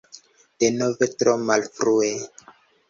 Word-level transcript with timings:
Denove 0.63 1.09
tro 1.21 1.37
malfrue. 1.51 2.13